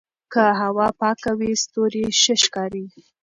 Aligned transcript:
که 0.33 0.43
هوا 0.61 0.87
پاکه 0.99 1.31
وي 1.39 1.51
ستوري 1.63 2.05
ښه 2.21 2.35
ښکاري. 2.43 2.85